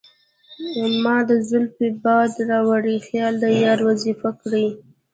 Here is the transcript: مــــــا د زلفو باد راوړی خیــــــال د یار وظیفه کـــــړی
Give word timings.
مــــــا 1.03 1.15
د 1.29 1.31
زلفو 1.49 1.87
باد 2.03 2.31
راوړی 2.49 2.95
خیــــــال 3.07 3.33
د 3.43 3.45
یار 3.61 3.79
وظیفه 3.89 4.29
کـــــړی 4.39 4.67